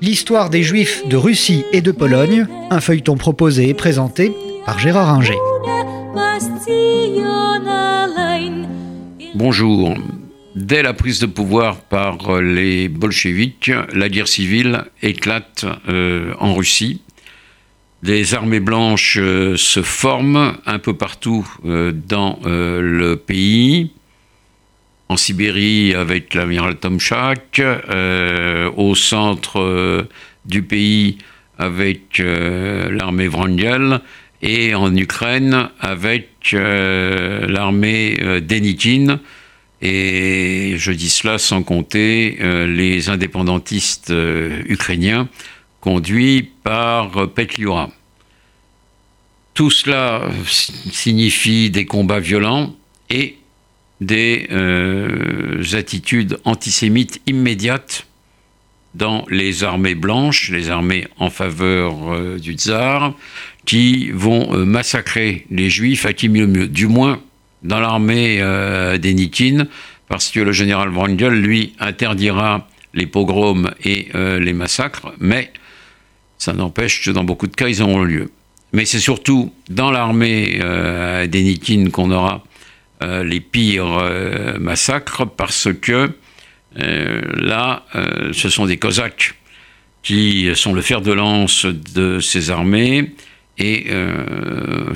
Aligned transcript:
L'histoire 0.00 0.50
des 0.50 0.62
Juifs 0.62 1.06
de 1.06 1.16
Russie 1.16 1.64
et 1.72 1.80
de 1.80 1.92
Pologne, 1.92 2.46
un 2.70 2.80
feuilleton 2.80 3.16
proposé 3.16 3.68
et 3.68 3.74
présenté 3.74 4.32
par 4.66 4.78
Gérard 4.78 5.10
Inger. 5.10 5.38
Bonjour. 9.34 9.94
Dès 10.54 10.82
la 10.82 10.92
prise 10.92 11.18
de 11.18 11.26
pouvoir 11.26 11.76
par 11.76 12.40
les 12.42 12.88
bolcheviks, 12.88 13.70
la 13.94 14.08
guerre 14.08 14.28
civile 14.28 14.84
éclate 15.02 15.64
euh, 15.88 16.34
en 16.38 16.54
Russie. 16.54 17.00
Des 18.02 18.34
armées 18.34 18.60
blanches 18.60 19.18
euh, 19.20 19.56
se 19.56 19.82
forment 19.82 20.54
un 20.66 20.78
peu 20.78 20.94
partout 20.94 21.48
euh, 21.64 21.92
dans 21.92 22.38
le 22.44 23.14
pays 23.14 23.92
en 25.12 25.18
Sibérie 25.18 25.94
avec 25.94 26.32
l'amiral 26.32 26.76
Tomchak, 26.76 27.58
euh, 27.58 28.70
au 28.76 28.94
centre 28.94 29.60
euh, 29.60 30.08
du 30.46 30.62
pays 30.62 31.18
avec 31.58 32.18
euh, 32.18 32.90
l'armée 32.90 33.28
Wrangel 33.28 34.00
et 34.40 34.74
en 34.74 34.96
Ukraine 34.96 35.68
avec 35.80 36.30
l'armée 36.52 38.16
Denikin. 38.40 39.20
Et 39.82 40.76
je 40.78 40.92
dis 40.92 41.10
cela 41.10 41.38
sans 41.38 41.62
compter 41.62 42.38
les 42.66 43.08
indépendantistes 43.08 44.12
ukrainiens 44.66 45.28
conduits 45.80 46.50
par 46.64 47.28
Petliura. 47.30 47.90
Tout 49.54 49.70
cela 49.70 50.22
signifie 50.90 51.70
des 51.70 51.86
combats 51.86 52.18
violents 52.18 52.74
et 53.10 53.36
des 54.06 54.48
euh, 54.50 55.62
attitudes 55.72 56.38
antisémites 56.44 57.20
immédiates 57.26 58.06
dans 58.94 59.24
les 59.30 59.64
armées 59.64 59.94
blanches, 59.94 60.50
les 60.50 60.68
armées 60.68 61.06
en 61.18 61.30
faveur 61.30 62.12
euh, 62.12 62.38
du 62.38 62.54
tsar, 62.54 63.14
qui 63.64 64.10
vont 64.10 64.54
euh, 64.54 64.64
massacrer 64.64 65.46
les 65.50 65.70
juifs 65.70 66.04
à 66.04 66.12
qui 66.12 66.28
mieux 66.28 66.46
mieux, 66.46 66.68
du 66.68 66.88
moins 66.88 67.22
dans 67.62 67.78
l'armée 67.78 68.42
des 68.98 69.14
Nikines, 69.14 69.68
parce 70.08 70.30
que 70.32 70.40
le 70.40 70.50
général 70.50 70.88
Wrangel, 70.88 71.40
lui, 71.40 71.74
interdira 71.78 72.66
les 72.92 73.06
pogroms 73.06 73.70
et 73.84 74.08
les 74.14 74.52
massacres, 74.52 75.12
mais 75.20 75.52
ça 76.38 76.54
n'empêche 76.54 77.04
que 77.04 77.12
dans 77.12 77.22
beaucoup 77.22 77.46
de 77.46 77.54
cas, 77.54 77.68
ils 77.68 77.80
auront 77.80 78.02
lieu. 78.02 78.32
Mais 78.72 78.84
c'est 78.84 78.98
surtout 78.98 79.52
dans 79.70 79.92
l'armée 79.92 80.58
des 81.28 81.42
Nikines 81.44 81.92
qu'on 81.92 82.10
aura 82.10 82.42
euh, 83.02 83.24
les 83.24 83.40
pires 83.40 83.98
euh, 84.00 84.58
massacres 84.58 85.26
parce 85.26 85.68
que 85.80 86.10
euh, 86.80 87.20
là, 87.36 87.84
ce 88.32 88.48
sont 88.48 88.64
des 88.64 88.78
Cosaques 88.78 89.34
qui 90.02 90.48
sont 90.54 90.72
le 90.72 90.80
fer 90.80 91.00
de 91.00 91.12
lance 91.12 91.66
de 91.66 92.18
ces 92.20 92.50
armées. 92.50 93.12
Et 93.58 93.88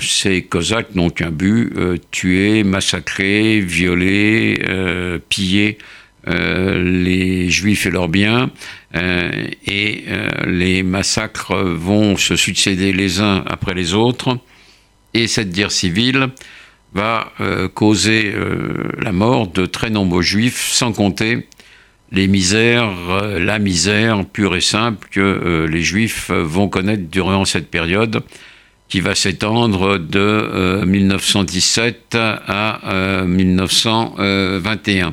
ces 0.00 0.42
Cosaques 0.42 0.94
n'ont 0.94 1.10
qu'un 1.10 1.30
but, 1.30 1.70
tuer, 2.10 2.64
massacrer, 2.64 3.60
violer, 3.60 4.58
piller 5.28 5.76
les 6.26 7.50
Juifs 7.50 7.84
et 7.84 7.90
leurs 7.90 8.08
biens. 8.08 8.50
et 8.94 10.04
les 10.46 10.82
massacres 10.82 11.54
vont 11.54 12.16
se 12.16 12.34
succéder 12.34 12.94
les 12.94 13.20
uns 13.20 13.44
après 13.46 13.74
les 13.74 13.92
autres. 13.92 14.38
Et 15.12 15.26
cette 15.26 15.52
guerre 15.52 15.70
civile 15.70 16.30
va 16.96 17.30
euh, 17.40 17.68
causer 17.68 18.32
euh, 18.34 18.88
la 18.98 19.12
mort 19.12 19.48
de 19.48 19.66
très 19.66 19.90
nombreux 19.90 20.22
juifs, 20.22 20.70
sans 20.72 20.92
compter 20.92 21.46
les 22.10 22.26
misères, 22.26 22.90
euh, 23.10 23.38
la 23.38 23.58
misère 23.58 24.24
pure 24.24 24.56
et 24.56 24.62
simple 24.62 25.06
que 25.10 25.66
les 25.70 25.82
juifs 25.82 26.30
vont 26.30 26.68
connaître 26.68 27.10
durant 27.10 27.44
cette 27.44 27.70
période 27.70 28.22
qui 28.88 29.00
va 29.00 29.14
s'étendre 29.14 29.98
de 29.98 30.84
1917 30.86 32.16
à 32.16 33.24
1921. 33.26 35.12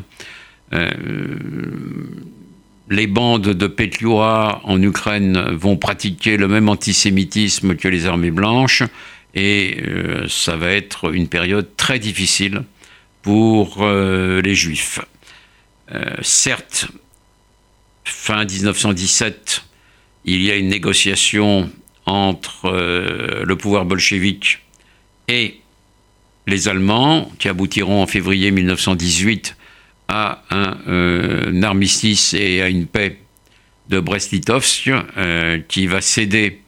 les 2.90 3.08
bandes 3.08 3.50
de 3.50 3.68
Petliura 3.68 4.62
en 4.64 4.80
Ukraine 4.82 5.54
vont 5.54 5.76
pratiquer 5.76 6.38
le 6.38 6.48
même 6.48 6.70
antisémitisme 6.70 7.76
que 7.76 7.88
les 7.88 8.06
armées 8.06 8.30
blanches 8.30 8.84
et 9.34 9.82
euh, 9.82 10.28
ça 10.28 10.56
va 10.56 10.72
être 10.72 11.14
une 11.14 11.28
période 11.28 11.76
très 11.76 12.00
difficile 12.00 12.64
pour 13.22 13.78
euh, 13.82 14.42
les 14.42 14.56
Juifs. 14.56 15.00
Euh, 15.92 16.16
certes, 16.22 16.88
fin 18.04 18.46
1917, 18.46 19.64
il 20.26 20.42
y 20.42 20.52
a 20.52 20.56
une 20.56 20.68
négociation 20.68 21.70
entre 22.06 22.70
le 22.70 23.56
pouvoir 23.56 23.86
bolchevique 23.86 24.60
et 25.30 25.62
les 26.48 26.68
Allemands, 26.68 27.32
qui 27.40 27.48
aboutiront 27.48 28.04
en 28.04 28.08
février 28.08 28.52
1918 28.52 29.56
à 30.10 30.44
un, 30.50 31.64
armistice 31.64 32.34
et 32.34 32.62
à 32.62 32.68
une 32.68 32.88
paix 32.88 33.20
de 33.88 34.02
Brest-Litovsk, 34.02 34.92
qui 35.70 35.88
va 35.88 36.02
céder 36.02 36.63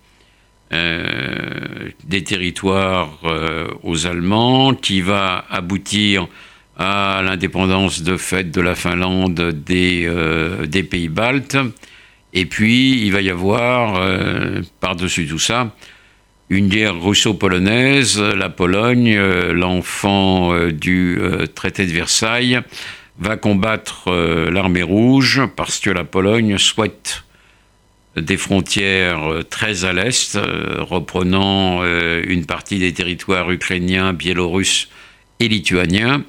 euh, 0.73 1.89
des 2.05 2.23
territoires 2.23 3.19
euh, 3.23 3.67
aux 3.83 4.07
Allemands, 4.07 4.73
qui 4.73 5.01
va 5.01 5.45
aboutir 5.51 6.27
à 6.75 7.21
l'indépendance 7.23 8.01
de 8.01 8.17
fait 8.17 8.49
de 8.49 8.61
la 8.61 8.73
Finlande 8.73 9.51
des, 9.51 10.05
euh, 10.07 10.65
pays 10.89 11.07
baltes. 11.07 11.57
Et 12.33 12.47
puis, 12.47 12.99
il 13.05 13.11
va 13.13 13.21
y 13.21 13.29
avoir, 13.29 14.01
par-dessus 14.81 15.25
tout 15.25 15.39
ça, 15.39 15.73
une 16.49 16.67
guerre 16.67 16.99
russo-polonaise, 16.99 18.19
la 18.19 18.49
Pologne, 18.49 19.17
l'enfant 19.51 20.53
du 20.67 21.17
traité 21.55 21.85
de 21.85 21.93
Versailles, 21.93 22.59
va 23.19 23.37
combattre 23.37 24.11
l'armée 24.51 24.83
rouge 24.83 25.43
parce 25.55 25.79
que 25.79 25.89
la 25.89 26.03
Pologne 26.03 26.57
souhaite 26.57 27.24
des 28.15 28.37
frontières 28.37 29.31
euh, 29.31 29.43
très 29.43 29.85
à 29.85 29.93
l'est, 29.93 30.35
euh, 30.35 30.77
reprenant 30.79 31.81
euh, 31.83 32.23
une 32.27 32.45
partie 32.45 32.79
des 32.79 32.93
territoires 32.93 33.51
ukrainiens, 33.51 34.13
biélorusses 34.13 34.89
et 35.39 35.47
lituaniens, 35.47 36.23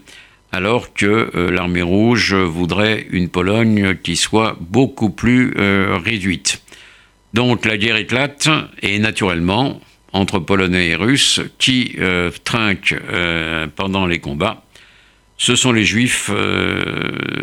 alors 0.52 0.94
que 0.94 1.30
l'armée 1.50 1.82
rouge 1.82 2.34
voudrait 2.34 3.06
une 3.10 3.28
Pologne 3.28 3.96
qui 4.02 4.16
soit 4.16 4.56
beaucoup 4.58 5.10
plus 5.10 5.52
réduite. 5.58 6.62
Donc 7.34 7.66
la 7.66 7.76
guerre 7.76 7.96
éclate 7.96 8.48
et 8.80 8.98
naturellement, 8.98 9.80
entre 10.12 10.38
Polonais 10.38 10.88
et 10.88 10.94
Russes, 10.94 11.40
qui 11.58 11.96
trinquent 12.44 12.96
pendant 13.74 14.06
les 14.06 14.18
combats, 14.18 14.64
ce 15.36 15.56
sont 15.56 15.72
les 15.72 15.84
Juifs 15.84 16.30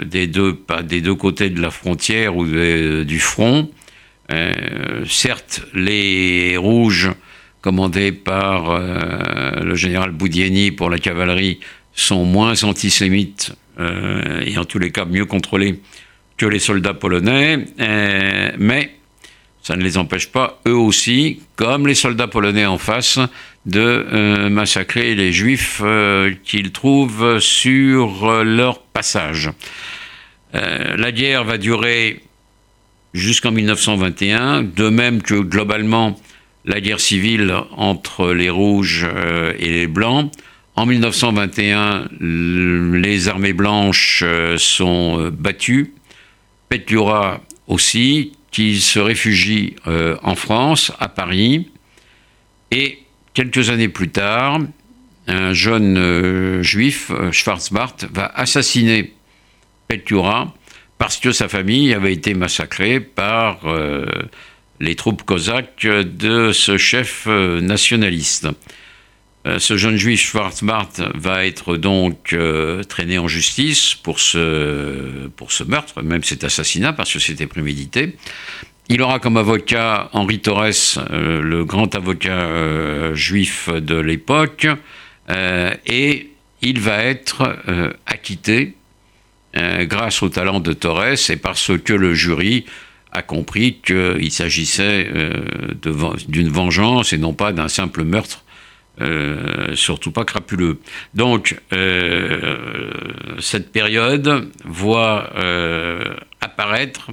des, 0.06 0.28
deux, 0.28 0.58
des 0.84 1.02
deux 1.02 1.16
côtés 1.16 1.50
de 1.50 1.62
la 1.62 1.72
frontière 1.72 2.36
ou 2.36 2.46
du 2.46 3.20
front, 3.20 3.70
euh, 4.34 5.06
certes, 5.08 5.62
les 5.74 6.58
rouges, 6.58 7.12
commandés 7.62 8.12
par 8.12 8.72
euh, 8.72 9.64
le 9.64 9.76
général 9.76 10.12
Boudieni 10.12 10.72
pour 10.72 10.90
la 10.90 10.98
cavalerie, 10.98 11.60
sont 11.94 12.26
moins 12.26 12.64
antisémites 12.64 13.54
euh, 13.80 14.42
et 14.46 14.58
en 14.58 14.66
tous 14.66 14.80
les 14.80 14.92
cas 14.92 15.06
mieux 15.06 15.26
contrôlés 15.26 15.80
que 16.38 16.46
les 16.46 16.60
soldats 16.60 16.96
polonais, 16.96 17.68
mais 18.58 18.96
ça 19.62 19.76
ne 19.76 19.84
les 19.84 20.00
empêche 20.00 20.32
pas, 20.32 20.60
eux 20.68 20.76
aussi, 20.76 21.42
comme 21.56 21.86
les 21.86 21.94
soldats 21.94 22.28
polonais 22.28 22.66
en 22.66 22.80
face, 22.80 23.20
de 23.68 24.50
massacrer 24.50 25.14
les 25.14 25.32
juifs 25.32 25.82
qu'ils 26.44 26.72
trouvent 26.72 27.40
sur 27.40 28.44
leur 28.44 28.82
passage. 28.82 29.52
la 30.54 31.12
guerre 31.12 31.44
va 31.44 31.60
durer 31.60 32.24
jusqu'en 33.13 33.51
1921, 33.51 34.63
de 34.63 34.89
même 34.89 35.21
que 35.21 35.36
globalement 35.36 36.19
la 36.65 36.81
guerre 36.81 37.00
civile 37.00 37.54
entre 37.75 38.31
les 38.31 38.50
rouges 38.50 39.06
euh, 39.06 39.54
et 39.60 39.69
les 39.69 39.88
blancs. 39.88 40.31
En 40.75 40.86
1921, 40.86 42.07
les 42.19 43.27
armées 43.27 43.54
blanches 43.54 44.24
euh, 44.25 44.57
sont 44.57 45.19
euh, 45.19 45.30
battues, 45.30 45.94
Petliura 46.69 47.42
aussi, 47.68 48.31
qui 48.50 48.80
se 48.80 49.00
réfugie 49.00 49.75
en 49.86 50.36
France, 50.36 50.92
à 51.00 51.07
Paris, 51.07 51.69
et 52.69 53.00
quelques 53.33 53.71
années 53.71 53.88
plus 53.88 54.09
tard, 54.09 54.59
un 55.27 55.54
jeune 55.54 56.62
juif, 56.62 57.12
Schwarzbart, 57.31 57.95
va 58.12 58.31
assassiner 58.36 59.13
Petliura 59.88 60.54
parce 61.04 61.18
que 61.18 61.34
sa 61.34 61.50
famille 61.50 61.94
avait 61.94 62.14
été 62.14 62.34
massacrée 62.34 63.02
par 63.02 63.66
euh, 63.66 64.06
les 64.80 64.96
troupes 64.96 65.24
cosaques 65.24 65.86
de 65.86 66.54
ce 66.54 66.78
chef 66.78 67.26
euh, 67.28 67.60
nationaliste. 67.60 68.48
Euh, 69.46 69.60
ce 69.60 69.76
jeune 69.76 69.98
juif 69.98 70.22
Schwarzbart 70.22 70.94
va 71.14 71.46
être 71.46 71.76
donc 71.76 72.34
traîné 72.88 73.18
en 73.18 73.28
justice 73.28 73.96
pour 73.96 74.22
ce, 74.22 75.28
pour 75.36 75.52
ce 75.52 75.66
meurtre, 75.66 76.02
même 76.02 76.24
cet 76.24 76.46
assassinat, 76.46 76.94
parce 76.94 77.12
que 77.12 77.20
c'était 77.20 77.48
prémédité. 77.48 78.16
Il 78.88 79.02
aura 79.02 79.20
comme 79.20 79.36
avocat 79.36 80.10
Henri 80.14 80.40
Torres, 80.40 81.04
le 81.12 81.66
grand 81.66 81.94
avocat 81.96 83.14
juif 83.14 83.68
de 83.68 83.96
l'époque, 83.96 84.68
et 85.86 86.30
il 86.62 86.80
va 86.80 87.04
être 87.04 87.58
acquitté 88.06 88.78
grâce 89.56 90.24
au 90.24 90.30
talent 90.30 90.60
de 90.60 90.74
Torres 90.74 91.30
et 91.30 91.38
parce 91.38 91.72
que 91.84 91.94
le 91.94 92.14
jury 92.14 92.66
a 93.12 93.22
compris 93.22 93.80
qu'il 93.86 94.32
s'agissait 94.32 95.12
d'une 96.28 96.50
vengeance 96.50 97.14
et 97.14 97.18
non 97.18 97.34
pas 97.34 97.52
d'un 97.52 97.68
simple 97.68 98.04
meurtre 98.04 98.44
euh, 99.02 99.76
surtout 99.76 100.12
pas 100.12 100.24
crapuleux. 100.24 100.80
Donc, 101.16 101.60
euh, 101.74 102.92
cette 103.40 103.72
période 103.72 104.52
voit 104.66 105.32
euh, 105.36 106.16
apparaître, 106.42 107.10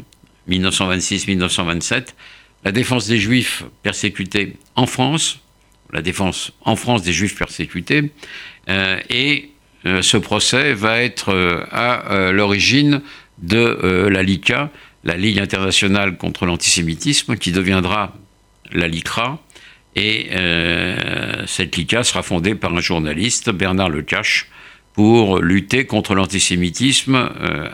1926-1927, 0.50 2.08
la 2.64 2.72
défense 2.72 3.06
des 3.06 3.16
Juifs 3.16 3.64
persécutés 3.82 4.58
en 4.76 4.84
France, 4.84 5.40
la 5.90 6.02
défense 6.02 6.52
en 6.60 6.76
France 6.76 7.02
des 7.02 7.14
Juifs 7.14 7.36
persécutés, 7.36 8.12
et 8.68 9.50
ce 9.84 10.16
procès 10.16 10.74
va 10.74 11.00
être 11.00 11.32
à 11.70 12.32
l'origine 12.32 13.02
de 13.38 14.08
la 14.10 14.22
LICA, 14.22 14.70
la 15.04 15.16
Ligue 15.16 15.38
internationale 15.38 16.16
contre 16.16 16.46
l'antisémitisme, 16.46 17.36
qui 17.36 17.52
deviendra 17.52 18.14
la 18.72 18.88
LICRA, 18.88 19.40
et 19.96 20.28
euh, 20.32 21.44
cette 21.46 21.76
LICA 21.76 22.04
sera 22.04 22.22
fondée 22.22 22.54
par 22.54 22.74
un 22.74 22.80
journaliste, 22.80 23.50
Bernard 23.50 23.90
Lecache, 23.90 24.48
pour 24.94 25.40
lutter 25.40 25.86
contre 25.86 26.14
l'antisémitisme 26.14 27.30
euh, 27.40 27.68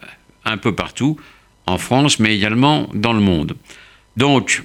un 0.45 0.57
peu 0.57 0.75
partout, 0.75 1.19
en 1.67 1.79
France, 1.79 2.21
mais 2.21 2.35
également 2.35 2.89
dans 2.95 3.13
le 3.13 3.21
monde. 3.21 3.57
Donc, 4.17 4.63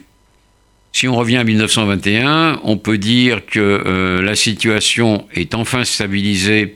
si 0.94 1.08
on 1.08 1.16
revient 1.16 1.38
à 1.38 1.44
1921, 1.44 2.62
on 2.64 2.78
peut 2.78 2.98
dire 2.98 3.46
que 3.46 3.60
euh, 3.60 4.22
la 4.22 4.36
situation 4.36 5.28
est 5.34 5.56
enfin 5.56 5.84
stabilisée 5.84 6.76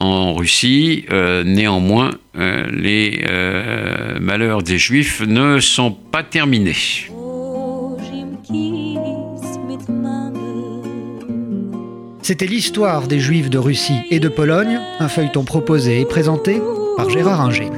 en 0.00 0.34
Russie. 0.34 1.04
néanmoins, 1.44 2.10
les 2.34 3.24
malheurs 4.20 4.62
des 4.62 4.78
Juifs 4.78 5.22
ne 5.26 5.60
sont 5.60 5.92
pas 5.92 6.22
terminés. 6.22 6.76
C'était 12.22 12.46
l'histoire 12.46 13.08
des 13.08 13.18
Juifs 13.18 13.50
de 13.50 13.58
Russie 13.58 14.02
et 14.10 14.20
de 14.20 14.28
Pologne, 14.28 14.78
un 15.00 15.08
feuilleton 15.08 15.44
proposé 15.44 16.00
et 16.00 16.04
présenté 16.04 16.60
par 16.96 17.10
Gérard 17.10 17.40
Inger. 17.40 17.70